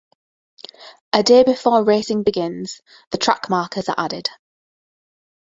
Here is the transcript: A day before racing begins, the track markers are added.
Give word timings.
A 1.13 1.21
day 1.21 1.43
before 1.43 1.83
racing 1.83 2.23
begins, 2.23 2.81
the 3.11 3.19
track 3.19 3.51
markers 3.51 3.87
are 3.87 3.93
added. 3.99 4.27